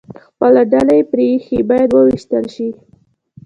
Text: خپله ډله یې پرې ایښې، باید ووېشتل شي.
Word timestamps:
خپله 0.25 0.61
ډله 0.71 0.93
یې 0.99 1.03
پرې 1.11 1.25
ایښې، 1.31 1.59
باید 1.69 1.89
ووېشتل 1.91 2.45
شي. 2.55 2.69